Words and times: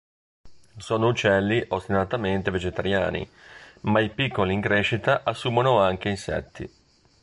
Sono 0.77 1.09
uccelli 1.09 1.63
ostinatamente 1.67 2.49
vegetariani, 2.49 3.29
ma 3.81 3.99
i 3.99 4.09
piccoli 4.09 4.51
in 4.51 4.59
crescita 4.59 5.21
assumono 5.23 5.79
anche 5.79 6.09
insetti. 6.09 6.67